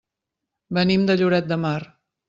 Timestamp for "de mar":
1.55-1.79